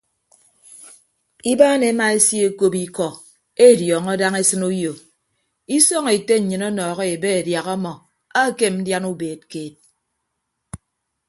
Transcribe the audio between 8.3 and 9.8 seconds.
ekem ndian ubeed keed.